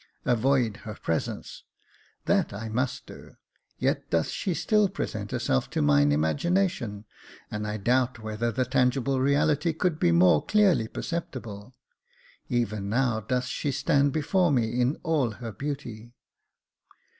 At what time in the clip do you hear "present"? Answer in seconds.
4.89-5.29